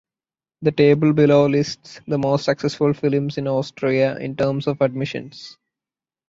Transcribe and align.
The 0.63 0.71
table 0.71 1.13
below 1.13 1.45
lists 1.45 2.01
the 2.07 2.17
most 2.17 2.45
successful 2.45 2.91
films 2.93 3.37
in 3.37 3.47
Austria 3.47 4.17
in 4.17 4.35
terms 4.35 4.65
of 4.65 4.81
admissions. 4.81 5.59